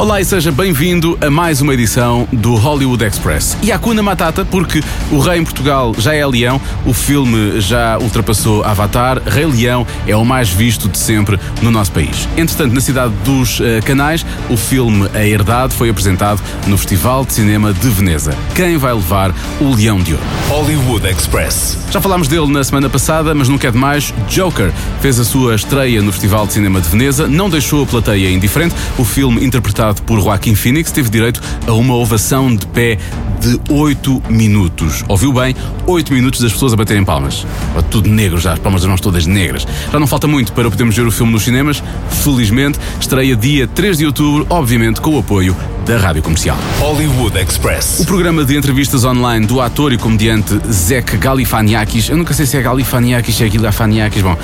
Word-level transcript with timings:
Olá 0.00 0.18
e 0.18 0.24
seja 0.24 0.50
bem-vindo 0.50 1.18
a 1.20 1.28
mais 1.28 1.60
uma 1.60 1.74
edição 1.74 2.26
do 2.32 2.54
Hollywood 2.54 3.04
Express. 3.04 3.58
E 3.62 3.70
Hakuna 3.70 4.02
Matata, 4.02 4.46
porque 4.46 4.82
o 5.12 5.18
Rei 5.18 5.38
em 5.38 5.44
Portugal 5.44 5.94
já 5.98 6.14
é 6.14 6.26
Leão, 6.26 6.58
o 6.86 6.94
filme 6.94 7.60
já 7.60 7.98
ultrapassou 7.98 8.64
Avatar, 8.64 9.20
Rei 9.26 9.44
Leão 9.44 9.86
é 10.06 10.16
o 10.16 10.24
mais 10.24 10.48
visto 10.48 10.88
de 10.88 10.96
sempre 10.96 11.38
no 11.60 11.70
nosso 11.70 11.92
país. 11.92 12.26
Entretanto, 12.34 12.72
na 12.72 12.80
cidade 12.80 13.12
dos 13.26 13.60
uh, 13.60 13.64
Canais, 13.84 14.24
o 14.48 14.56
filme 14.56 15.06
A 15.12 15.22
Herdade 15.22 15.74
foi 15.74 15.90
apresentado 15.90 16.40
no 16.66 16.78
Festival 16.78 17.22
de 17.26 17.34
Cinema 17.34 17.70
de 17.74 17.90
Veneza. 17.90 18.34
Quem 18.54 18.78
vai 18.78 18.94
levar 18.94 19.34
o 19.60 19.74
Leão 19.74 19.98
de 19.98 20.14
Ouro? 20.14 20.24
Hollywood 20.48 21.08
Express. 21.08 21.76
Já 21.90 22.00
falámos 22.00 22.26
dele 22.26 22.46
na 22.46 22.64
semana 22.64 22.88
passada, 22.88 23.34
mas 23.34 23.50
nunca 23.50 23.68
é 23.68 23.70
demais. 23.70 24.14
Joker 24.30 24.72
fez 25.02 25.20
a 25.20 25.24
sua 25.24 25.56
estreia 25.56 26.00
no 26.00 26.10
Festival 26.10 26.46
de 26.46 26.54
Cinema 26.54 26.80
de 26.80 26.88
Veneza, 26.88 27.28
não 27.28 27.50
deixou 27.50 27.82
a 27.82 27.86
plateia 27.86 28.30
indiferente. 28.30 28.74
O 28.96 29.04
filme 29.04 29.44
interpretado 29.44 29.89
por 29.94 30.20
Joaquim 30.20 30.54
Phoenix 30.54 30.90
teve 30.92 31.10
direito 31.10 31.40
a 31.66 31.72
uma 31.72 31.94
ovação 31.94 32.54
de 32.54 32.66
pé 32.66 32.98
de 33.40 33.58
8 33.70 34.22
minutos. 34.28 35.02
Ouviu 35.08 35.32
bem? 35.32 35.56
8 35.86 36.12
minutos 36.12 36.40
das 36.40 36.52
pessoas 36.52 36.72
a 36.72 36.76
baterem 36.76 37.04
palmas. 37.04 37.46
Tudo 37.90 38.08
negro 38.08 38.38
já, 38.38 38.52
as 38.52 38.58
palmas 38.58 38.82
das 38.82 38.88
mãos 38.88 39.00
todas 39.00 39.26
negras. 39.26 39.66
Já 39.90 39.98
não 39.98 40.06
falta 40.06 40.26
muito 40.26 40.52
para 40.52 40.70
podermos 40.70 40.94
ver 40.94 41.06
o 41.06 41.10
filme 41.10 41.32
nos 41.32 41.42
cinemas. 41.42 41.82
Felizmente, 42.22 42.78
estreia 43.00 43.34
dia 43.34 43.66
3 43.66 43.98
de 43.98 44.06
outubro, 44.06 44.46
obviamente 44.50 45.00
com 45.00 45.16
o 45.16 45.18
apoio 45.18 45.56
da 45.86 45.96
Rádio 45.96 46.22
Comercial. 46.22 46.58
Hollywood 46.78 47.38
Express. 47.38 48.00
O 48.00 48.06
programa 48.06 48.44
de 48.44 48.56
entrevistas 48.56 49.04
online 49.04 49.46
do 49.46 49.60
ator 49.60 49.92
e 49.92 49.98
comediante 49.98 50.60
Zek 50.70 51.16
Galifaniakis, 51.16 52.10
eu 52.10 52.16
nunca 52.16 52.34
sei 52.34 52.46
se 52.46 52.56
é 52.56 52.62
Galifaniakis, 52.62 53.34
se 53.34 53.44
é 53.44 53.48
Galifaniakis, 53.48 54.22
bom, 54.22 54.36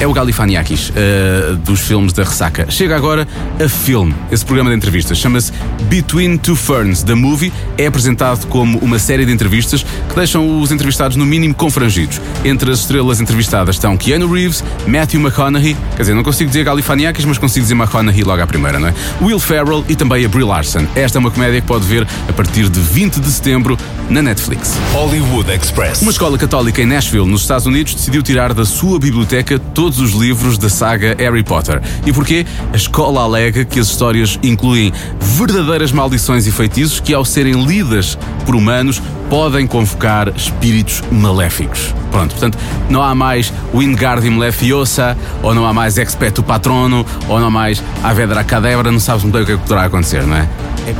é 0.00 0.06
o 0.06 0.12
Galifaniakis, 0.14 0.90
uh, 0.90 1.56
dos 1.56 1.80
filmes 1.80 2.12
da 2.14 2.24
Ressaca. 2.24 2.70
Chega 2.70 2.96
agora 2.96 3.28
a 3.62 3.68
filme, 3.68 4.14
esse 4.32 4.44
programa 4.44 4.70
de 4.70 4.76
entrevistas. 4.76 5.18
Chama-se 5.18 5.52
Between 5.90 6.38
Two 6.38 6.56
Ferns. 6.56 7.02
The 7.02 7.14
Movie 7.14 7.52
é 7.76 7.86
apresentado 7.86 8.46
como 8.46 8.78
uma 8.78 8.98
série 8.98 9.26
de 9.26 9.32
entrevistas 9.32 9.82
que 9.82 10.14
deixam 10.14 10.60
os 10.60 10.72
entrevistados, 10.72 11.18
no 11.18 11.26
mínimo, 11.26 11.54
confrangidos. 11.54 12.18
Entre 12.42 12.70
as 12.70 12.80
estrelas 12.80 13.20
entrevistadas 13.20 13.76
estão 13.76 13.94
Keanu 13.94 14.32
Reeves, 14.32 14.64
Matthew 14.86 15.20
McConaughey, 15.20 15.76
quer 15.94 16.02
dizer, 16.02 16.14
não 16.14 16.22
consigo 16.22 16.48
dizer 16.48 16.64
Galifaniakis, 16.64 17.26
mas 17.26 17.36
consigo 17.36 17.64
dizer 17.64 17.74
McConaughey 17.74 18.24
logo 18.24 18.42
à 18.42 18.46
primeira, 18.46 18.78
não 18.78 18.88
é? 18.88 18.94
Will 19.20 19.38
Ferrell 19.38 19.84
e 19.86 19.94
também 19.94 20.24
a 20.24 20.28
Brie 20.28 20.44
Larson. 20.44 20.86
Esta 20.96 21.18
é 21.18 21.20
uma 21.20 21.30
comédia 21.30 21.60
que 21.60 21.66
pode 21.66 21.84
ver 21.84 22.08
a 22.26 22.32
partir 22.32 22.70
de 22.70 22.80
20 22.80 23.20
de 23.20 23.30
setembro 23.30 23.76
na 24.08 24.22
Netflix. 24.22 24.78
Hollywood 24.92 25.50
Express. 25.52 26.00
Uma 26.00 26.10
escola 26.10 26.38
católica 26.38 26.80
em 26.80 26.86
Nashville, 26.86 27.26
nos 27.26 27.42
Estados 27.42 27.66
Unidos, 27.66 27.94
decidiu 27.94 28.22
tirar 28.22 28.54
da 28.54 28.64
sua 28.64 28.98
biblioteca 28.98 29.58
todos 29.90 29.98
os 29.98 30.12
livros 30.12 30.56
da 30.56 30.68
saga 30.68 31.16
Harry 31.18 31.42
Potter. 31.42 31.82
E 32.06 32.12
porquê? 32.12 32.46
A 32.72 32.76
escola 32.76 33.22
alega 33.22 33.64
que 33.64 33.80
as 33.80 33.88
histórias 33.88 34.38
incluem 34.40 34.92
verdadeiras 35.18 35.90
maldições 35.90 36.46
e 36.46 36.52
feitiços 36.52 37.00
que, 37.00 37.12
ao 37.12 37.24
serem 37.24 37.64
lidas 37.64 38.16
por 38.46 38.54
humanos, 38.54 39.02
podem 39.30 39.64
convocar 39.66 40.28
espíritos 40.36 41.02
maléficos. 41.10 41.94
Pronto, 42.10 42.32
portanto, 42.32 42.58
não 42.90 43.00
há 43.00 43.14
mais 43.14 43.52
Wingardium 43.72 44.38
Leviosa, 44.38 45.16
ou 45.40 45.54
não 45.54 45.64
há 45.64 45.72
mais 45.72 45.96
Expecto 45.96 46.42
Patrono, 46.42 47.06
ou 47.28 47.38
não 47.38 47.46
há 47.46 47.50
mais 47.50 47.80
Avedra 48.02 48.42
Cadebra, 48.42 48.90
não 48.90 48.98
sabes 48.98 49.22
muito 49.22 49.34
bem 49.34 49.42
o 49.44 49.46
que 49.46 49.52
é 49.52 49.56
que 49.56 49.62
poderá 49.62 49.84
acontecer, 49.84 50.26
não 50.26 50.36
é? 50.36 50.48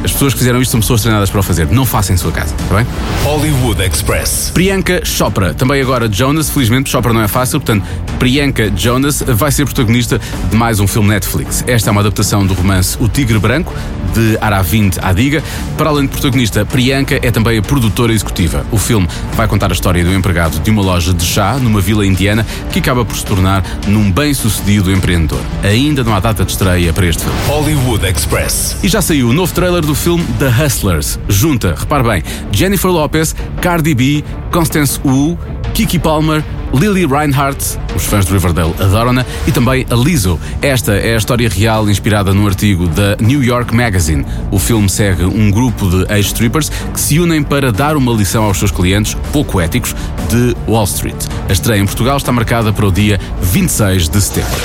As 0.04 0.12
pessoas 0.12 0.32
que 0.32 0.38
fizeram 0.38 0.62
isto 0.62 0.70
são 0.70 0.80
pessoas 0.80 1.00
treinadas 1.00 1.30
para 1.30 1.40
o 1.40 1.42
fazer. 1.42 1.66
Não 1.72 1.84
façam 1.84 2.14
em 2.14 2.16
sua 2.16 2.30
casa, 2.30 2.54
está 2.54 2.76
bem? 2.76 2.86
Hollywood 3.24 3.82
Express. 3.82 4.52
Priyanka 4.54 5.04
Chopra, 5.04 5.52
também 5.52 5.82
agora 5.82 6.08
Jonas, 6.10 6.48
felizmente 6.48 6.88
Chopra 6.88 7.12
não 7.12 7.22
é 7.22 7.28
fácil, 7.28 7.60
portanto, 7.60 7.84
Priyanka 8.18 8.70
Jonas 8.76 9.20
vai 9.26 9.50
ser 9.50 9.64
protagonista 9.64 10.20
de 10.48 10.56
mais 10.56 10.78
um 10.78 10.86
filme 10.86 11.08
Netflix. 11.08 11.64
Esta 11.66 11.90
é 11.90 11.92
uma 11.92 12.02
adaptação 12.02 12.46
do 12.46 12.54
romance 12.54 12.96
O 13.00 13.08
Tigre 13.08 13.38
Branco, 13.38 13.74
de 14.14 14.38
Aravind 14.40 14.96
Adiga. 15.02 15.42
Para 15.76 15.90
além 15.90 16.02
de 16.02 16.08
protagonista, 16.08 16.64
Priyanka 16.64 17.18
é 17.20 17.30
também 17.30 17.58
a 17.58 17.62
produtora 17.62 18.12
executiva. 18.20 18.64
O 18.70 18.78
filme 18.78 19.08
vai 19.34 19.48
contar 19.48 19.70
a 19.70 19.72
história 19.72 20.04
do 20.04 20.12
empregado 20.12 20.60
de 20.60 20.70
uma 20.70 20.82
loja 20.82 21.12
de 21.12 21.24
chá 21.24 21.56
numa 21.56 21.80
vila 21.80 22.06
indiana 22.06 22.46
que 22.70 22.78
acaba 22.78 23.04
por 23.04 23.16
se 23.16 23.24
tornar 23.24 23.64
num 23.86 24.10
bem-sucedido 24.10 24.92
empreendedor. 24.92 25.40
Ainda 25.62 26.04
não 26.04 26.14
há 26.14 26.20
data 26.20 26.44
de 26.44 26.52
estreia 26.52 26.92
para 26.92 27.06
este 27.06 27.24
filme. 27.24 27.38
Hollywood 27.48 28.06
Express. 28.06 28.76
E 28.82 28.88
já 28.88 29.00
saiu 29.02 29.28
o 29.28 29.32
novo 29.32 29.52
trailer 29.52 29.82
do 29.82 29.94
filme 29.94 30.24
The 30.38 30.48
Hustlers. 30.48 31.18
Junta, 31.28 31.74
repare 31.76 32.02
bem, 32.02 32.22
Jennifer 32.52 32.90
Lopez, 32.90 33.34
Cardi 33.60 33.94
B, 33.94 34.24
Constance 34.50 35.00
Wu, 35.04 35.38
Kiki 35.74 35.98
Palmer, 35.98 36.44
Lily 36.72 37.06
Reinhardt, 37.06 37.78
os 37.96 38.04
fãs 38.04 38.26
de 38.26 38.32
Riverdale 38.32 38.74
adoram-na, 38.78 39.24
e 39.46 39.52
também 39.52 39.86
a 39.90 39.94
Lizzo. 39.94 40.38
Esta 40.62 40.92
é 40.94 41.14
a 41.14 41.16
história 41.16 41.48
real 41.48 41.88
inspirada 41.88 42.32
no 42.32 42.46
artigo 42.46 42.86
da 42.88 43.16
New 43.20 43.42
York 43.42 43.74
Magazine. 43.74 44.24
O 44.50 44.58
filme 44.58 44.88
segue 44.88 45.24
um 45.24 45.50
grupo 45.50 45.88
de 45.88 46.12
ex-strippers 46.12 46.68
que 46.92 47.00
se 47.00 47.18
unem 47.18 47.42
para 47.42 47.72
dar 47.72 47.96
uma 47.96 48.12
lição 48.12 48.44
aos 48.44 48.58
seus 48.58 48.70
clientes, 48.70 49.16
pouco 49.32 49.60
éticos, 49.60 49.94
de 50.28 50.56
Wall 50.68 50.84
Street. 50.84 51.16
A 51.48 51.52
estreia 51.52 51.80
em 51.80 51.86
Portugal 51.86 52.16
está 52.16 52.30
marcada 52.32 52.72
para 52.72 52.86
o 52.86 52.92
dia 52.92 53.18
26 53.40 54.08
de 54.08 54.20
setembro. 54.20 54.60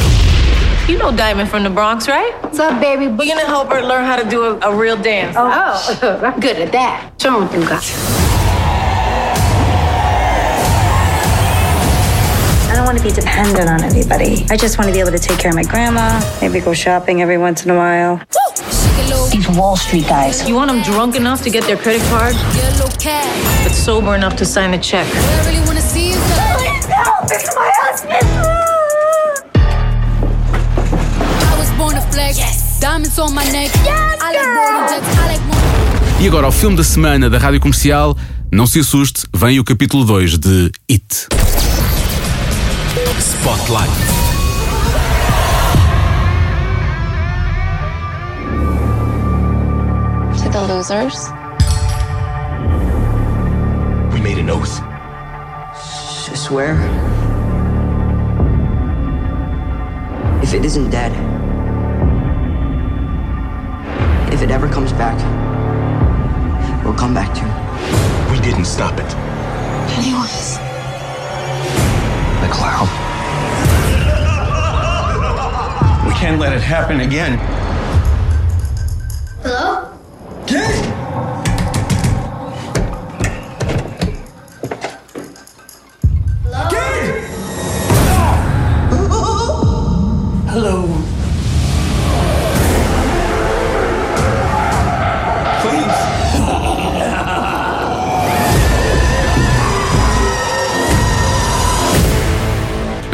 You 0.88 1.00
know 1.00 1.12
Diamond 1.12 1.50
from 1.50 1.64
the 1.64 1.70
Bronx, 1.70 2.08
right? 2.08 2.36
What's 2.44 2.60
up, 2.60 2.80
baby? 2.80 3.08
We're 3.08 3.26
gonna 3.26 3.48
help 3.48 3.72
her 3.72 3.82
learn 3.82 4.06
how 4.06 4.18
to 4.18 4.30
do 4.30 4.44
a, 4.62 4.70
a 4.70 4.76
real 4.76 4.96
dance. 4.96 5.36
Oh, 5.36 5.50
I'm 6.24 6.40
good 6.40 6.62
at 6.62 6.72
that. 6.74 7.10
Show 7.20 7.32
me 7.32 7.48
what 7.48 7.54
you 7.54 7.68
got. 7.68 8.15
Don't 12.86 12.94
want 12.94 13.04
to 13.04 13.16
be 13.16 13.20
dependent 13.20 13.68
on 13.68 13.82
anybody. 13.84 14.46
I 14.52 14.58
just 14.58 14.78
want 14.78 14.88
to 14.90 14.94
be 14.94 15.00
able 15.00 15.10
to 15.12 15.18
take 15.18 15.40
care 15.40 15.50
of 15.50 15.56
my 15.56 15.64
grandma, 15.64 16.22
maybe 16.40 16.60
go 16.60 16.72
shopping 16.72 17.20
every 17.20 17.38
once 17.38 17.66
in 17.66 17.72
a 17.72 17.76
while. 17.76 18.22
These 19.32 19.50
Wall 19.58 19.76
Street 19.76 20.08
guys. 20.08 20.48
You 20.48 20.54
want 20.54 20.70
them 20.70 20.84
drunk 20.84 21.16
enough 21.16 21.42
to 21.44 21.50
get 21.50 21.64
their 21.64 21.78
credit 21.78 22.04
card, 22.10 22.36
but 23.64 23.72
sober 23.72 24.14
enough 24.14 24.36
to 24.36 24.46
sign 24.46 24.76
a 24.76 24.78
check. 24.78 25.08
No, 25.08 25.22
this 27.28 27.44
is 27.44 27.56
my 27.56 27.72
husband. 27.82 28.28
Diamonds 32.80 33.18
on 33.18 33.34
my 33.34 33.46
neck. 33.52 33.72
More. 34.54 34.86
E 36.22 36.28
agora, 36.28 36.46
ao 36.46 36.52
filme 36.52 36.78
da 36.78 36.84
semana 36.84 37.30
da 37.32 37.40
Rádio 37.40 37.60
Comercial, 37.60 38.16
não 38.52 38.68
se 38.68 38.80
assuste, 38.80 39.24
vem 39.34 39.60
o 39.60 39.64
capítulo 39.64 40.06
2 40.06 40.38
de 40.38 40.72
It. 40.90 41.28
Spotlight. 43.20 43.90
To 50.42 50.50
the 50.50 50.62
losers. 50.68 51.30
We 54.14 54.22
made 54.22 54.38
an 54.38 54.50
oath. 54.50 54.82
I 54.82 56.36
swear. 56.36 56.74
If 60.44 60.54
it 60.54 60.66
isn't 60.66 60.90
dead, 60.90 61.12
if 64.34 64.42
it 64.42 64.52
ever 64.52 64.68
comes 64.68 64.92
back, 64.94 65.18
we'll 66.84 66.94
come 66.94 67.14
back 67.14 67.34
to. 67.36 67.42
you. 67.42 68.32
We 68.32 68.42
didn't 68.42 68.66
stop 68.66 69.00
it. 69.00 69.10
Pennywise. 69.90 70.58
The 72.42 72.54
clown. 72.54 73.05
Can't 76.16 76.40
let 76.40 76.54
it 76.54 76.62
happen 76.62 77.02
again. 77.02 77.38
Hello? 79.44 79.85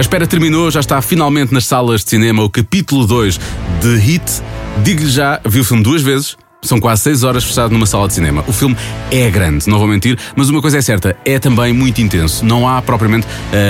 A 0.01 0.03
espera 0.03 0.25
terminou, 0.25 0.71
já 0.71 0.80
está 0.80 1.00
finalmente 1.00 1.53
nas 1.53 1.68
salas 1.68 2.03
de 2.03 2.09
cinema 2.09 2.42
o 2.42 2.50
capítulo 2.50 3.06
2 3.06 3.39
de 3.81 3.98
Hit. 3.98 4.42
Digo-lhe 4.83 5.07
já, 5.07 5.39
vi 5.45 5.59
o 5.59 5.63
filme 5.63 5.83
duas 5.83 6.01
vezes, 6.01 6.36
São 6.63 6.80
quase 6.80 7.03
6 7.03 7.24
horas 7.24 7.44
fechado 7.44 7.71
numa 7.71 7.86
sala 7.86 8.07
de 8.07 8.15
cinema. 8.15 8.44
O 8.48 8.51
filme 8.51 8.75
é 9.12 9.30
grande, 9.30 9.69
não 9.69 9.77
vou 9.77 9.88
mentir, 9.88 10.18
mas 10.36 10.50
uma 10.50 10.59
coisa 10.59 10.80
é 10.80 10.81
certa, 10.81 11.15
é 11.24 11.38
também 11.38 11.71
muito 11.71 12.01
intenso. 12.01 12.44
Não 12.44 12.68
há 12.68 12.81
propriamente 12.81 13.27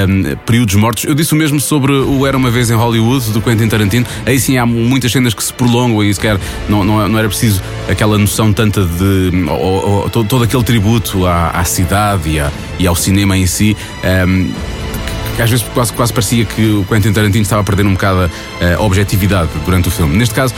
um, 0.07 0.37
períodos 0.45 0.75
mortos. 0.75 1.03
Eu 1.03 1.13
disse 1.13 1.33
o 1.33 1.35
mesmo 1.35 1.59
sobre 1.59 1.91
o 1.91 2.25
Era 2.25 2.37
uma 2.37 2.49
Vez 2.49 2.71
em 2.71 2.75
Hollywood, 2.75 3.31
do 3.31 3.41
Quentin 3.41 3.67
Tarantino. 3.67 4.05
Aí 4.25 4.39
sim 4.39 4.57
há 4.57 4.65
muitas 4.65 5.11
cenas 5.11 5.33
que 5.33 5.43
se 5.43 5.51
prolongam 5.51 6.01
e 6.01 6.13
sequer 6.13 6.39
não, 6.69 6.85
não, 6.85 7.09
não 7.09 7.19
era 7.19 7.27
preciso 7.27 7.61
aquela 7.89 8.17
noção 8.17 8.53
tanta 8.53 8.85
de. 8.85 9.31
Ou, 9.49 9.89
ou, 9.89 10.09
todo, 10.09 10.29
todo, 10.29 10.43
aquele 10.45 10.63
tributo 10.63 11.25
à, 11.25 11.49
à 11.49 11.65
cidade 11.65 12.29
e, 12.29 12.39
à, 12.39 12.49
e, 12.79 12.87
ao 12.87 12.95
cinema 12.95 13.37
em 13.37 13.45
si. 13.45 13.75
Um, 14.25 14.80
que 15.35 15.41
às 15.41 15.49
vezes 15.49 15.65
quase, 15.73 15.93
quase 15.93 16.13
parecia 16.13 16.45
que 16.45 16.71
o 16.73 16.85
Quentin 16.85 17.11
Tarantino 17.13 17.41
estava 17.41 17.61
a 17.61 17.63
perder 17.63 17.85
um 17.85 17.93
bocado 17.93 18.29
a 18.77 18.81
objetividade 18.81 19.49
durante 19.65 19.87
o 19.87 19.91
filme. 19.91 20.15
Neste 20.15 20.33
caso, 20.33 20.53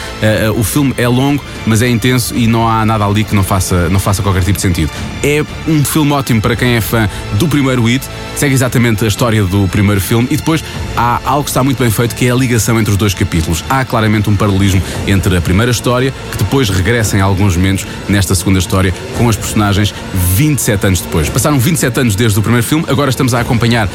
o 0.55 0.63
filme 0.63 0.93
é 0.97 1.07
longo, 1.07 1.43
mas 1.65 1.81
é 1.81 1.89
intenso 1.89 2.35
e 2.35 2.47
não 2.47 2.67
há 2.67 2.85
nada 2.85 3.05
ali 3.05 3.23
que 3.23 3.35
não 3.35 3.43
faça, 3.43 3.89
não 3.89 3.99
faça 3.99 4.21
qualquer 4.21 4.43
tipo 4.43 4.57
de 4.57 4.61
sentido. 4.61 4.91
É 5.23 5.43
um 5.67 5.83
filme 5.83 6.11
ótimo 6.11 6.41
para 6.41 6.55
quem 6.55 6.75
é 6.75 6.81
fã 6.81 7.09
do 7.33 7.47
primeiro 7.47 7.87
It, 7.87 8.05
segue 8.35 8.53
exatamente 8.53 9.05
a 9.05 9.07
história 9.07 9.43
do 9.43 9.67
primeiro 9.67 10.01
filme 10.01 10.27
e 10.31 10.37
depois 10.37 10.63
há 10.97 11.21
algo 11.25 11.43
que 11.43 11.49
está 11.49 11.63
muito 11.63 11.77
bem 11.79 11.91
feito 11.91 12.15
que 12.15 12.27
é 12.27 12.31
a 12.31 12.35
ligação 12.35 12.79
entre 12.79 12.91
os 12.91 12.97
dois 12.97 13.13
capítulos. 13.13 13.63
Há 13.69 13.85
claramente 13.85 14.29
um 14.29 14.35
paralelismo 14.35 14.81
entre 15.07 15.37
a 15.37 15.41
primeira 15.41 15.71
história, 15.71 16.13
que 16.31 16.37
depois 16.37 16.69
regressa 16.69 17.17
em 17.17 17.21
alguns 17.21 17.55
momentos 17.55 17.85
nesta 18.07 18.35
segunda 18.35 18.59
história, 18.59 18.93
com 19.17 19.29
as 19.29 19.35
personagens 19.35 19.93
27 20.35 20.87
anos 20.87 21.01
depois. 21.01 21.29
Passaram 21.29 21.59
27 21.59 21.99
anos 21.99 22.15
desde 22.15 22.39
o 22.39 22.41
primeiro 22.41 22.65
filme, 22.65 22.85
agora 22.87 23.09
estamos 23.09 23.33
a 23.33 23.39
acompanhar 23.39 23.87
uh, 23.87 23.91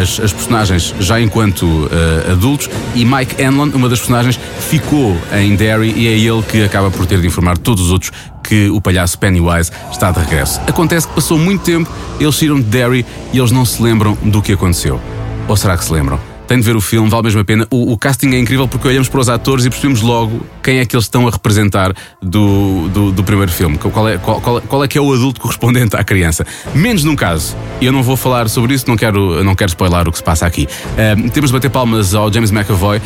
as, 0.00 0.20
as, 0.20 0.32
personagens 0.32 0.94
já 1.00 1.20
enquanto 1.20 1.64
uh, 1.64 2.32
adultos 2.32 2.68
e 2.94 3.04
Mike 3.04 3.42
Hanlon, 3.42 3.70
uma 3.74 3.88
das 3.88 3.98
personagens, 3.98 4.38
ficou 4.68 5.16
em 5.32 5.56
Derry 5.56 5.92
e 5.96 6.06
é 6.06 6.18
ele 6.18 6.42
que 6.42 6.62
acaba 6.62 6.90
por 6.90 7.06
ter 7.06 7.20
de 7.20 7.26
informar 7.26 7.58
todos 7.58 7.86
os 7.86 7.90
outros 7.90 8.12
que 8.42 8.68
o 8.70 8.80
palhaço 8.80 9.18
Pennywise 9.18 9.70
está 9.90 10.10
de 10.10 10.20
regresso. 10.20 10.60
Acontece 10.66 11.06
que 11.06 11.14
passou 11.14 11.38
muito 11.38 11.62
tempo, 11.62 11.90
eles 12.18 12.34
saíram 12.34 12.56
de 12.56 12.64
Derry 12.64 13.04
e 13.32 13.38
eles 13.38 13.50
não 13.50 13.64
se 13.64 13.82
lembram 13.82 14.16
do 14.22 14.40
que 14.40 14.52
aconteceu. 14.52 15.00
Ou 15.46 15.56
será 15.56 15.76
que 15.76 15.84
se 15.84 15.92
lembram? 15.92 16.18
tem 16.48 16.58
de 16.58 16.64
ver 16.64 16.74
o 16.74 16.80
filme, 16.80 17.10
vale 17.10 17.24
mesmo 17.24 17.40
a 17.42 17.44
pena. 17.44 17.66
O, 17.70 17.92
o, 17.92 17.98
casting 17.98 18.30
é 18.34 18.38
incrível 18.38 18.66
porque 18.66 18.88
olhamos 18.88 19.06
para 19.06 19.20
os 19.20 19.28
atores 19.28 19.66
e 19.66 19.70
percebemos 19.70 20.00
logo 20.00 20.40
quem 20.68 20.80
é 20.80 20.84
que 20.84 20.94
eles 20.94 21.06
estão 21.06 21.26
a 21.26 21.30
representar 21.30 21.94
do, 22.20 22.88
do, 22.88 23.10
do 23.10 23.24
primeiro 23.24 23.50
filme. 23.50 23.78
Qual 23.78 24.06
é, 24.06 24.18
qual, 24.18 24.38
qual, 24.38 24.60
qual, 24.60 24.84
é 24.84 24.88
que 24.88 24.98
é 24.98 25.00
o 25.00 25.10
adulto 25.14 25.40
correspondente 25.40 25.96
à 25.96 26.04
criança. 26.04 26.46
Menos 26.74 27.04
num 27.04 27.16
caso. 27.16 27.56
E 27.80 27.86
eu 27.86 27.92
não 27.92 28.02
vou 28.02 28.18
falar 28.18 28.50
sobre 28.50 28.74
isso, 28.74 28.84
não 28.86 28.94
quero, 28.94 29.42
não 29.42 29.54
quero 29.54 29.70
spoiler 29.70 30.06
o 30.06 30.12
que 30.12 30.18
se 30.18 30.22
passa 30.22 30.44
aqui. 30.44 30.68
Um, 31.16 31.30
temos 31.30 31.48
de 31.48 31.54
bater 31.54 31.70
palmas 31.70 32.14
ao 32.14 32.30
James 32.30 32.50
McAvoy, 32.50 33.00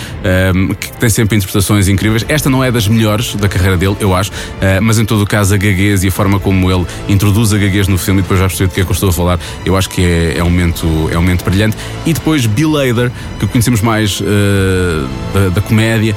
um, 0.56 0.74
que 0.74 0.90
tem 0.94 1.08
sempre 1.08 1.36
interpretações 1.36 1.86
incríveis. 1.86 2.24
Esta 2.28 2.50
não 2.50 2.64
é 2.64 2.72
das 2.72 2.88
melhores 2.88 3.36
da 3.36 3.48
carreira 3.48 3.76
dele, 3.76 3.96
eu 4.00 4.12
acho, 4.12 4.32
uh, 4.32 4.82
mas 4.82 4.98
em 4.98 5.04
todo 5.04 5.22
o 5.22 5.26
caso 5.26 5.54
a 5.54 5.56
gaguez 5.56 6.02
e 6.02 6.08
a 6.08 6.10
forma 6.10 6.40
como 6.40 6.68
ele 6.68 6.84
introduz 7.08 7.52
a 7.52 7.58
gaguez 7.58 7.86
no 7.86 7.96
filme 7.96 8.20
e 8.20 8.22
depois 8.22 8.40
já 8.40 8.48
perceber 8.48 8.70
do 8.70 8.74
que 8.74 8.80
é 8.80 8.84
que 8.84 8.90
eu 8.90 8.94
estou 8.94 9.10
a 9.10 9.12
falar, 9.12 9.38
eu 9.64 9.76
acho 9.76 9.88
que 9.88 10.02
é, 10.04 10.38
é, 10.38 10.42
um, 10.42 10.50
momento, 10.50 10.86
é 11.12 11.16
um 11.16 11.22
momento 11.22 11.44
brilhante. 11.44 11.76
E 12.04 12.12
depois 12.12 12.44
Bill 12.44 12.76
Hader, 12.76 13.12
que 13.38 13.46
conhecemos 13.46 13.80
mais 13.82 14.20
uh, 14.20 14.24
da, 15.32 15.48
da, 15.50 15.60
comédia 15.60 16.16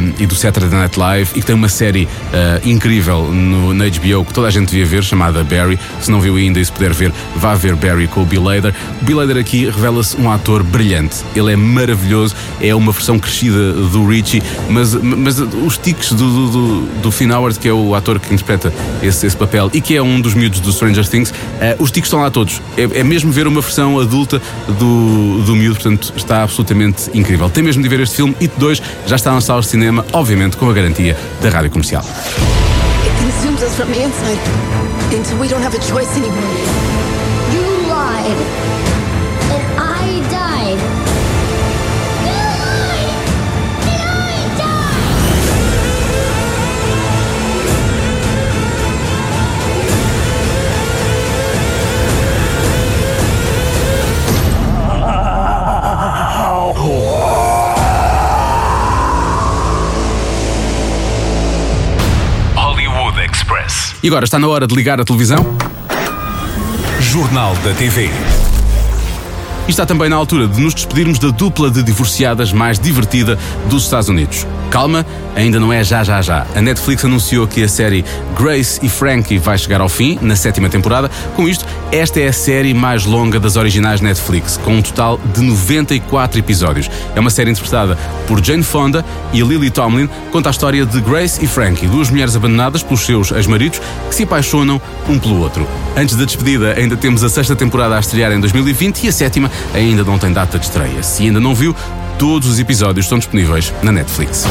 um, 0.00 0.22
e 0.22 0.26
do 0.26 0.34
Saturday 0.34 0.77
Night 0.78 0.98
Live 0.98 1.30
e 1.34 1.40
que 1.40 1.46
tem 1.46 1.54
uma 1.54 1.68
série 1.68 2.04
uh, 2.04 2.68
incrível 2.68 3.32
no, 3.32 3.74
na 3.74 3.84
HBO 3.84 4.24
que 4.24 4.32
toda 4.32 4.48
a 4.48 4.50
gente 4.50 4.70
devia 4.70 4.86
ver, 4.86 5.04
chamada 5.04 5.42
Barry. 5.44 5.78
Se 6.00 6.10
não 6.10 6.20
viu 6.20 6.36
ainda 6.36 6.60
e 6.60 6.64
se 6.64 6.72
puder 6.72 6.92
ver, 6.92 7.12
vá 7.36 7.54
ver 7.54 7.74
Barry 7.76 8.06
com 8.06 8.22
o 8.22 8.26
Bill 8.26 8.48
Hader. 8.48 8.74
O 9.00 9.04
Bill 9.04 9.20
Hader 9.20 9.36
aqui 9.36 9.66
revela-se 9.66 10.16
um 10.20 10.30
ator 10.30 10.62
brilhante. 10.62 11.16
Ele 11.34 11.52
é 11.52 11.56
maravilhoso, 11.56 12.34
é 12.60 12.74
uma 12.74 12.92
versão 12.92 13.18
crescida 13.18 13.72
do 13.72 14.06
Richie, 14.06 14.42
mas, 14.68 14.94
mas 14.94 15.38
os 15.38 15.78
tiques 15.78 16.12
do, 16.12 16.50
do, 16.50 16.80
do, 17.02 17.10
Finn 17.10 17.30
Howard, 17.30 17.58
que 17.58 17.68
é 17.68 17.72
o 17.72 17.94
ator 17.94 18.18
que 18.18 18.32
interpreta 18.32 18.72
esse, 19.02 19.26
esse 19.26 19.36
papel 19.36 19.70
e 19.72 19.80
que 19.80 19.96
é 19.96 20.02
um 20.02 20.20
dos 20.20 20.34
miúdos 20.34 20.60
do 20.60 20.72
Stranger 20.72 21.06
Things, 21.06 21.30
uh, 21.30 21.82
os 21.82 21.90
tiques 21.90 22.08
estão 22.08 22.20
lá 22.20 22.30
todos. 22.30 22.60
É, 22.76 23.00
é 23.00 23.04
mesmo 23.04 23.32
ver 23.32 23.46
uma 23.46 23.60
versão 23.60 23.98
adulta 23.98 24.40
do, 24.78 25.42
do 25.42 25.56
miúdo, 25.56 25.80
portanto 25.80 26.12
está 26.16 26.42
absolutamente 26.42 27.10
incrível. 27.14 27.48
Tem 27.48 27.62
mesmo 27.62 27.82
de 27.82 27.88
ver 27.88 28.00
este 28.00 28.16
filme. 28.16 28.36
e 28.40 28.48
2 28.48 28.82
já 29.06 29.16
está 29.16 29.32
nas 29.32 29.44
salas 29.44 29.64
de 29.66 29.70
cinema, 29.70 30.04
obviamente 30.12 30.56
com 30.58 30.68
a 30.68 30.72
garantia 30.72 31.16
da 31.40 31.48
rádio 31.48 31.70
comercial. 31.70 32.04
It. 38.28 38.67
E 64.08 64.10
agora 64.10 64.24
está 64.24 64.38
na 64.38 64.48
hora 64.48 64.66
de 64.66 64.74
ligar 64.74 64.98
a 64.98 65.04
televisão? 65.04 65.54
Jornal 66.98 67.54
da 67.56 67.74
TV. 67.74 68.08
E 69.68 69.70
está 69.70 69.84
também 69.84 70.08
na 70.08 70.16
altura 70.16 70.48
de 70.48 70.58
nos 70.58 70.72
despedirmos 70.72 71.18
da 71.18 71.28
dupla 71.28 71.70
de 71.70 71.82
divorciadas 71.82 72.54
mais 72.54 72.78
divertida 72.78 73.38
dos 73.68 73.84
Estados 73.84 74.08
Unidos. 74.08 74.46
Calma, 74.70 75.04
ainda 75.36 75.60
não 75.60 75.70
é 75.70 75.84
já 75.84 76.02
já 76.02 76.22
já. 76.22 76.46
A 76.54 76.60
Netflix 76.62 77.04
anunciou 77.04 77.46
que 77.46 77.62
a 77.62 77.68
série 77.68 78.02
Grace 78.38 78.80
e 78.82 78.88
Frankie 78.88 79.38
vai 79.38 79.58
chegar 79.58 79.82
ao 79.82 79.88
fim, 79.88 80.18
na 80.22 80.36
sétima 80.36 80.70
temporada. 80.70 81.10
Com 81.36 81.46
isto, 81.46 81.66
esta 81.92 82.18
é 82.18 82.28
a 82.28 82.32
série 82.32 82.72
mais 82.72 83.04
longa 83.04 83.38
das 83.38 83.56
originais 83.56 84.00
Netflix, 84.00 84.56
com 84.56 84.76
um 84.76 84.82
total 84.82 85.20
de 85.34 85.42
94 85.42 86.38
episódios. 86.38 86.90
É 87.14 87.20
uma 87.20 87.30
série 87.30 87.50
interpretada 87.50 87.98
por 88.26 88.42
Jane 88.42 88.62
Fonda 88.62 89.04
e 89.32 89.40
Lily 89.42 89.70
Tomlin, 89.70 90.08
conta 90.30 90.48
a 90.48 90.50
história 90.50 90.84
de 90.86 91.00
Grace 91.00 91.44
e 91.44 91.46
Frankie, 91.46 91.86
duas 91.86 92.10
mulheres 92.10 92.34
abandonadas 92.34 92.82
pelos 92.82 93.04
seus 93.04 93.32
ex-maridos 93.32 93.80
que 94.08 94.14
se 94.14 94.22
apaixonam 94.22 94.80
um 95.08 95.18
pelo 95.18 95.40
outro. 95.40 95.66
Antes 95.96 96.14
da 96.16 96.24
despedida, 96.24 96.74
ainda 96.74 96.96
temos 96.96 97.24
a 97.24 97.28
sexta 97.28 97.56
temporada 97.56 97.96
a 97.96 98.00
estrear 98.00 98.32
em 98.32 98.40
2020 98.40 99.04
e 99.04 99.08
a 99.08 99.12
sétima 99.12 99.50
ainda 99.74 100.04
não 100.04 100.18
tem 100.18 100.32
data 100.32 100.58
de 100.58 100.66
estreia. 100.66 101.02
Se 101.02 101.24
ainda 101.24 101.40
não 101.40 101.54
viu, 101.54 101.74
Todos 102.18 102.48
os 102.48 102.58
episódios 102.58 103.06
estão 103.06 103.16
disponíveis 103.16 103.72
na 103.80 103.92
Netflix. 103.92 104.44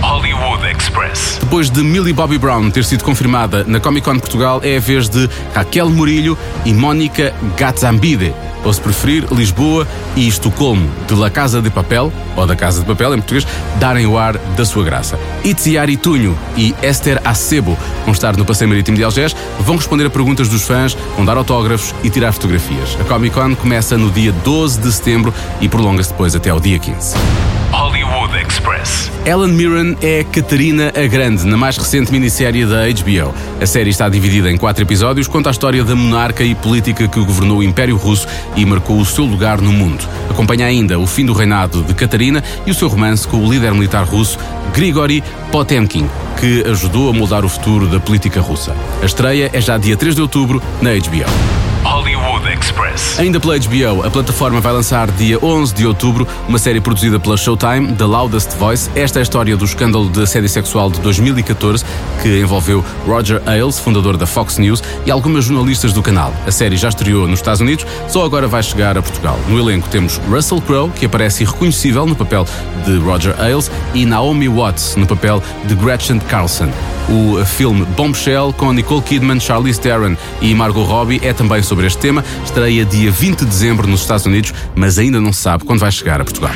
Hollywood 0.00 0.64
Express. 0.66 1.38
Depois 1.40 1.70
de 1.70 1.82
Millie 1.82 2.12
Bobby 2.12 2.38
Brown 2.38 2.70
ter 2.70 2.84
sido 2.84 3.04
confirmada 3.04 3.64
na 3.64 3.80
Comic 3.80 4.04
Con 4.04 4.18
Portugal, 4.18 4.60
é 4.62 4.76
a 4.76 4.80
vez 4.80 5.08
de 5.08 5.28
Raquel 5.54 5.90
Murilho 5.90 6.36
e 6.64 6.72
Mónica 6.72 7.34
Gatzambide 7.56 8.34
ou 8.64 8.72
se 8.72 8.80
preferir, 8.80 9.26
Lisboa 9.32 9.86
e 10.16 10.26
Estocolmo, 10.26 10.90
de 11.06 11.14
La 11.14 11.30
Casa 11.30 11.62
de 11.62 11.70
Papel, 11.70 12.12
ou 12.36 12.46
da 12.46 12.56
Casa 12.56 12.80
de 12.80 12.86
Papel 12.86 13.14
em 13.14 13.18
português, 13.18 13.46
darem 13.78 14.06
o 14.06 14.18
ar 14.18 14.36
da 14.36 14.64
sua 14.64 14.84
graça. 14.84 15.18
Itziari 15.44 15.96
Tunho 15.96 16.36
e 16.56 16.74
Esther 16.82 17.20
Acebo 17.24 17.78
vão 18.04 18.12
estar 18.12 18.36
no 18.36 18.44
Passeio 18.44 18.68
Marítimo 18.68 18.96
de 18.96 19.04
Algés, 19.04 19.34
vão 19.60 19.76
responder 19.76 20.06
a 20.06 20.10
perguntas 20.10 20.48
dos 20.48 20.62
fãs, 20.62 20.96
vão 21.16 21.24
dar 21.24 21.36
autógrafos 21.36 21.94
e 22.02 22.10
tirar 22.10 22.32
fotografias. 22.32 22.96
A 23.00 23.04
Comic 23.04 23.34
Con 23.34 23.54
começa 23.54 23.96
no 23.96 24.10
dia 24.10 24.32
12 24.32 24.80
de 24.80 24.92
setembro 24.92 25.32
e 25.60 25.68
prolonga-se 25.68 26.10
depois 26.10 26.34
até 26.34 26.50
ao 26.50 26.60
dia 26.60 26.78
15. 26.78 27.57
Hollywood 27.72 28.34
Express. 28.36 29.10
Ellen 29.26 29.52
Mirren 29.52 29.96
é 30.00 30.24
Catarina 30.24 30.90
a 30.94 31.06
Grande, 31.06 31.46
na 31.46 31.56
mais 31.56 31.76
recente 31.76 32.10
minissérie 32.10 32.64
da 32.64 32.86
HBO. 32.88 33.34
A 33.60 33.66
série 33.66 33.90
está 33.90 34.08
dividida 34.08 34.50
em 34.50 34.56
quatro 34.56 34.82
episódios, 34.82 35.28
conta 35.28 35.50
a 35.50 35.52
história 35.52 35.84
da 35.84 35.94
monarca 35.94 36.42
e 36.42 36.54
política 36.54 37.06
que 37.06 37.20
governou 37.20 37.58
o 37.58 37.62
Império 37.62 37.96
Russo 37.96 38.26
e 38.56 38.64
marcou 38.64 38.98
o 38.98 39.04
seu 39.04 39.24
lugar 39.24 39.60
no 39.60 39.72
mundo. 39.72 40.02
Acompanha 40.30 40.66
ainda 40.66 40.98
o 40.98 41.06
fim 41.06 41.26
do 41.26 41.32
reinado 41.32 41.82
de 41.82 41.94
Catarina 41.94 42.42
e 42.66 42.70
o 42.70 42.74
seu 42.74 42.88
romance 42.88 43.28
com 43.28 43.36
o 43.38 43.52
líder 43.52 43.72
militar 43.72 44.04
russo 44.04 44.38
Grigory 44.72 45.22
Potemkin, 45.52 46.08
que 46.40 46.64
ajudou 46.70 47.10
a 47.10 47.12
moldar 47.12 47.44
o 47.44 47.48
futuro 47.48 47.86
da 47.86 48.00
política 48.00 48.40
russa. 48.40 48.74
A 49.02 49.04
estreia 49.04 49.50
é 49.52 49.60
já 49.60 49.76
dia 49.76 49.96
3 49.96 50.14
de 50.14 50.22
outubro 50.22 50.62
na 50.80 50.90
HBO. 50.90 51.57
Hollywood 51.84 52.46
Express. 52.52 53.18
Ainda 53.18 53.38
pela 53.40 53.58
HBO, 53.58 54.06
a 54.06 54.10
plataforma 54.10 54.60
vai 54.60 54.72
lançar 54.72 55.10
dia 55.12 55.38
11 55.42 55.74
de 55.74 55.86
outubro 55.86 56.26
uma 56.48 56.58
série 56.58 56.80
produzida 56.80 57.18
pela 57.18 57.36
Showtime, 57.36 57.94
The 57.94 58.04
Loudest 58.04 58.56
Voice. 58.56 58.90
Esta 58.94 59.18
é 59.18 59.20
a 59.20 59.22
história 59.22 59.56
do 59.56 59.64
escândalo 59.64 60.08
de 60.08 60.22
assédio 60.22 60.48
sexual 60.48 60.90
de 60.90 61.00
2014 61.00 61.84
que 62.22 62.40
envolveu 62.40 62.84
Roger 63.06 63.42
Ailes, 63.46 63.78
fundador 63.78 64.16
da 64.16 64.26
Fox 64.26 64.58
News, 64.58 64.82
e 65.06 65.10
algumas 65.10 65.44
jornalistas 65.44 65.92
do 65.92 66.02
canal. 66.02 66.32
A 66.46 66.50
série 66.50 66.76
já 66.76 66.88
estreou 66.88 67.26
nos 67.26 67.38
Estados 67.38 67.60
Unidos, 67.60 67.86
só 68.08 68.24
agora 68.24 68.48
vai 68.48 68.62
chegar 68.62 68.96
a 68.98 69.02
Portugal. 69.02 69.38
No 69.48 69.58
elenco 69.58 69.88
temos 69.88 70.20
Russell 70.28 70.60
Crowe, 70.60 70.90
que 70.90 71.06
aparece 71.06 71.44
irreconhecível 71.44 72.06
no 72.06 72.16
papel 72.16 72.46
de 72.84 72.98
Roger 72.98 73.34
Ailes, 73.40 73.70
e 73.94 74.04
Naomi 74.04 74.48
Watts 74.48 74.96
no 74.96 75.06
papel 75.06 75.42
de 75.64 75.74
Gretchen 75.74 76.18
Carlson. 76.18 76.70
O 77.10 77.42
filme 77.44 77.86
Bombshell, 77.96 78.52
com 78.52 78.70
Nicole 78.72 79.00
Kidman, 79.00 79.40
Charlize 79.40 79.80
Theron 79.80 80.14
e 80.42 80.54
Margot 80.54 80.84
Robbie, 80.84 81.20
é 81.24 81.32
também 81.32 81.62
sobre 81.62 81.86
este 81.86 81.98
tema. 81.98 82.22
Estreia 82.44 82.84
dia 82.84 83.10
20 83.10 83.38
de 83.40 83.46
dezembro 83.46 83.86
nos 83.88 84.02
Estados 84.02 84.26
Unidos, 84.26 84.52
mas 84.74 84.98
ainda 84.98 85.18
não 85.18 85.32
se 85.32 85.40
sabe 85.40 85.64
quando 85.64 85.80
vai 85.80 85.90
chegar 85.90 86.20
a 86.20 86.24
Portugal. 86.24 86.50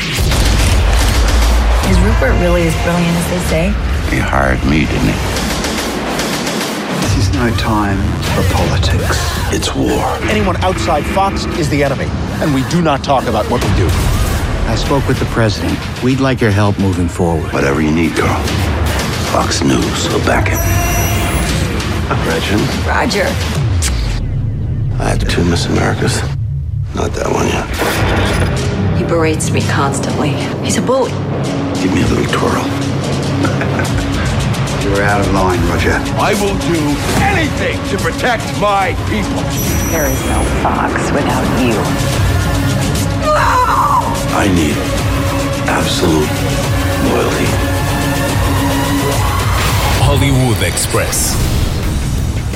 Is 1.90 1.96
Rupert 1.98 2.38
really 2.40 2.68
as 2.68 2.74
brilliant 2.82 3.16
as 3.18 3.26
they 3.30 3.40
say? 3.48 3.74
He 4.10 4.20
hired 4.20 4.62
me, 4.66 4.80
didn't 4.80 5.08
he? 5.08 5.14
This 7.00 7.16
is 7.16 7.30
no 7.34 7.50
time 7.56 7.98
for 8.34 8.42
politics. 8.54 9.18
It's 9.52 9.74
war. 9.74 10.18
Anyone 10.30 10.56
outside 10.62 11.04
Fox 11.14 11.46
is 11.58 11.68
the 11.70 11.82
enemy, 11.82 12.08
and 12.42 12.54
we 12.54 12.62
do 12.70 12.82
not 12.82 13.02
talk 13.02 13.26
about 13.26 13.46
what 13.50 13.64
we 13.64 13.70
do. 13.76 13.88
I 14.68 14.76
spoke 14.76 15.06
with 15.08 15.18
the 15.18 15.26
president. 15.26 15.78
We'd 16.02 16.20
like 16.20 16.40
your 16.40 16.52
help 16.52 16.78
moving 16.78 17.08
forward. 17.08 17.52
Whatever 17.52 17.80
you 17.80 17.90
need, 17.90 18.14
girl. 18.14 18.38
Fox 19.32 19.62
News 19.62 20.08
will 20.12 20.20
back 20.26 20.48
it. 20.52 20.60
Gretchen. 22.24 22.60
Roger. 22.86 23.24
I 25.00 25.08
had 25.08 25.20
two 25.26 25.42
Miss 25.42 25.64
Americas. 25.64 26.20
Not 26.94 27.14
that 27.16 27.32
one 27.32 27.48
yet. 27.48 27.64
He 28.98 29.04
berates 29.04 29.50
me 29.50 29.62
constantly. 29.62 30.32
He's 30.62 30.76
a 30.76 30.82
bully. 30.82 31.12
Give 31.80 31.94
me 31.96 32.02
a 32.04 32.08
little 32.12 32.28
twirl. 32.28 32.60
You're 34.84 35.00
out 35.00 35.24
of 35.24 35.32
line, 35.32 35.64
Roger. 35.72 35.96
I 36.20 36.36
will 36.36 36.52
do 36.68 36.76
anything 37.24 37.80
to 37.88 37.96
protect 38.04 38.44
my 38.60 38.92
people. 39.08 39.40
There 39.88 40.12
is 40.12 40.20
no 40.28 40.44
Fox 40.60 40.92
without 41.08 41.48
you. 41.56 41.72
No! 43.32 44.12
I 44.36 44.44
need 44.52 44.76
absolute 45.72 46.28
loyalty. 47.08 47.71
Hollywood 50.12 50.62
Express. 50.62 51.61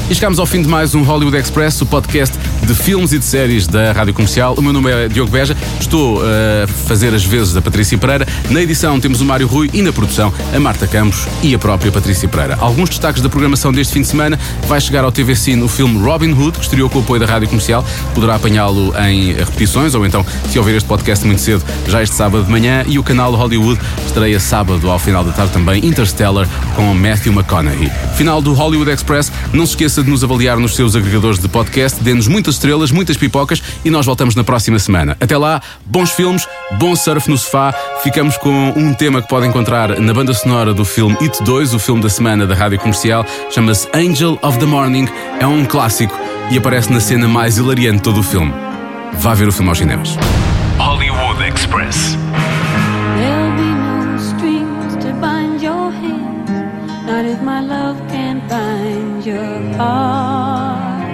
E 0.08 0.14
chegamos 0.14 0.38
ao 0.38 0.46
fim 0.46 0.62
de 0.62 0.68
mais 0.68 0.94
um 0.94 1.02
Hollywood 1.02 1.36
Express, 1.36 1.80
o 1.80 1.86
podcast 1.86 2.38
de 2.64 2.72
filmes 2.74 3.12
e 3.12 3.18
de 3.18 3.24
séries 3.24 3.66
da 3.66 3.90
Rádio 3.90 4.14
Comercial. 4.14 4.54
O 4.56 4.62
meu 4.62 4.72
nome 4.72 4.88
é 4.88 5.08
Diogo 5.08 5.32
Beja, 5.32 5.56
estou 5.80 6.18
uh, 6.18 6.22
a 6.62 6.68
fazer 6.68 7.12
as 7.12 7.24
vezes 7.24 7.52
da 7.52 7.60
Patrícia 7.60 7.98
Pereira. 7.98 8.24
Na 8.48 8.62
edição 8.62 9.00
temos 9.00 9.20
o 9.20 9.24
Mário 9.24 9.48
Rui 9.48 9.68
e 9.72 9.82
na 9.82 9.92
produção 9.92 10.32
a 10.54 10.60
Marta 10.60 10.86
Campos 10.86 11.26
e 11.42 11.52
a 11.56 11.58
própria 11.58 11.90
Patrícia 11.90 12.28
Pereira. 12.28 12.56
Alguns 12.60 12.90
destaques 12.90 13.20
da 13.20 13.28
programação 13.28 13.72
deste 13.72 13.94
fim 13.94 14.02
de 14.02 14.06
semana. 14.06 14.38
Vai 14.68 14.80
chegar 14.80 15.02
ao 15.02 15.10
TV 15.10 15.34
Cine 15.34 15.60
o 15.64 15.68
filme 15.68 15.98
Robin 15.98 16.30
Hood, 16.30 16.58
que 16.58 16.64
estreou 16.64 16.88
com 16.88 17.00
o 17.00 17.02
apoio 17.02 17.18
da 17.18 17.26
Rádio 17.26 17.48
Comercial. 17.48 17.84
Poderá 18.14 18.36
apanhá-lo 18.36 18.94
em 19.08 19.32
repetições 19.32 19.96
ou 19.96 20.06
então, 20.06 20.24
se 20.48 20.56
ouvir 20.56 20.76
este 20.76 20.86
podcast 20.86 21.26
muito 21.26 21.42
cedo, 21.42 21.64
já 21.88 22.00
este 22.00 22.14
sábado 22.14 22.44
de 22.44 22.50
manhã. 22.50 22.84
E 22.86 22.96
o 22.96 23.02
canal 23.02 23.34
Hollywood 23.34 23.80
estreia 24.06 24.38
sábado 24.38 24.88
ao 24.88 25.00
final 25.00 25.24
da 25.24 25.32
tarde 25.32 25.52
também 25.52 25.84
Interstellar 25.84 26.46
com 26.76 26.94
Matthew 26.94 27.32
McConaughey. 27.32 27.90
Final 28.16 28.40
do 28.40 28.52
Hollywood 28.52 28.92
Express. 28.92 29.32
Não 29.52 29.66
se 29.66 29.72
esqueça 29.72 29.95
de 30.02 30.10
nos 30.10 30.22
avaliar 30.22 30.58
nos 30.58 30.74
seus 30.74 30.96
agregadores 30.96 31.38
de 31.38 31.48
podcast. 31.48 32.02
Dê-nos 32.02 32.28
muitas 32.28 32.54
estrelas, 32.54 32.90
muitas 32.90 33.16
pipocas 33.16 33.62
e 33.84 33.90
nós 33.90 34.06
voltamos 34.06 34.34
na 34.34 34.44
próxima 34.44 34.78
semana. 34.78 35.16
Até 35.20 35.36
lá, 35.36 35.60
bons 35.84 36.10
filmes, 36.10 36.46
bom 36.78 36.94
surf 36.96 37.28
no 37.28 37.38
sofá. 37.38 37.74
Ficamos 38.02 38.36
com 38.36 38.72
um 38.76 38.94
tema 38.94 39.22
que 39.22 39.28
pode 39.28 39.46
encontrar 39.46 40.00
na 40.00 40.14
banda 40.14 40.32
sonora 40.34 40.72
do 40.74 40.84
filme 40.84 41.16
It 41.20 41.42
2, 41.42 41.74
o 41.74 41.78
filme 41.78 42.02
da 42.02 42.08
semana 42.08 42.46
da 42.46 42.54
rádio 42.54 42.78
comercial. 42.78 43.24
Chama-se 43.50 43.88
Angel 43.94 44.38
of 44.42 44.58
the 44.58 44.66
Morning. 44.66 45.08
É 45.40 45.46
um 45.46 45.64
clássico 45.64 46.18
e 46.50 46.58
aparece 46.58 46.92
na 46.92 47.00
cena 47.00 47.26
mais 47.28 47.58
hilariante 47.58 47.98
de 47.98 48.02
todo 48.02 48.20
o 48.20 48.22
filme. 48.22 48.52
Vá 49.14 49.34
ver 49.34 49.48
o 49.48 49.52
filme 49.52 49.68
aos 49.68 49.78
cinemas. 49.78 50.16
Hollywood 50.78 51.42
Express. 51.42 52.16
There'll 53.16 53.56
be 53.56 53.62
no 53.62 54.18
strings 54.18 54.96
to 55.04 55.12
bind 55.20 55.62
your 55.62 55.90
hands, 55.90 56.50
not 57.06 57.24
if 57.24 57.40
my 57.42 57.60
bind 57.60 57.75
your 59.26 59.60
heart. 59.76 61.04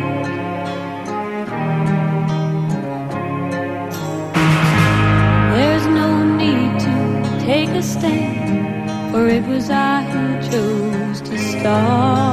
There's 5.55 5.87
no 5.87 6.23
need 6.37 6.79
to 6.81 7.45
take 7.47 7.71
a 7.71 7.83
stand, 7.83 9.11
for 9.11 9.29
it 9.29 9.45
was 9.47 9.71
I 9.71 10.03
who 10.03 10.51
chose 10.51 11.23
to 11.23 11.39
start. 11.39 12.32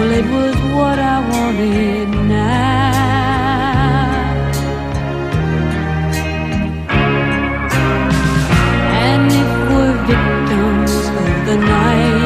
Well, 0.00 0.12
it 0.12 0.24
was 0.24 0.56
what 0.74 0.98
I 0.98 1.20
wanted 1.28 2.08
now. 2.08 3.20
And 9.04 9.30
if 9.30 9.50
we're 9.68 9.98
victims 10.06 10.92
of 11.06 11.46
the 11.48 11.56
night. 11.58 12.19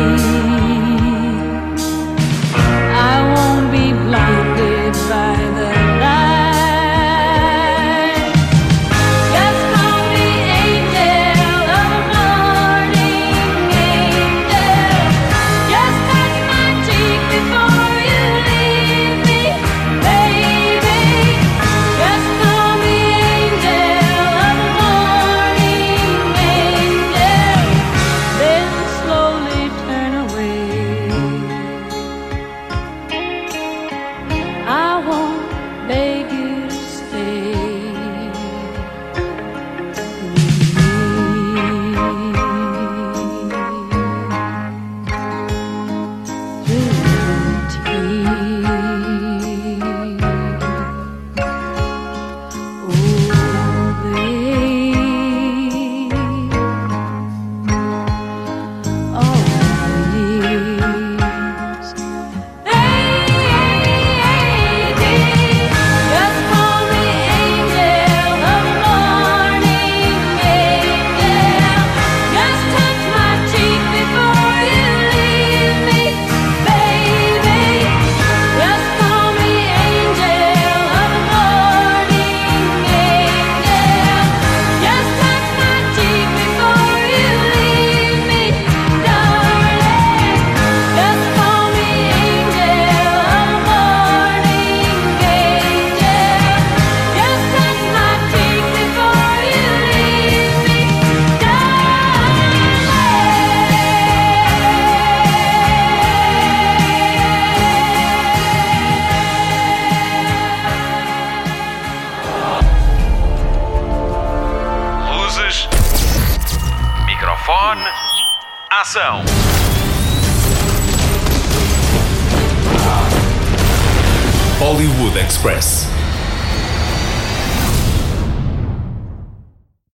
Express. 125.24 125.93